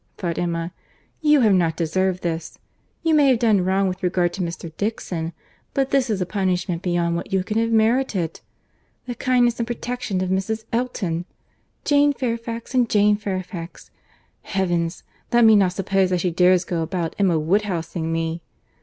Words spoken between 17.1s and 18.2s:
Emma Woodhouse ing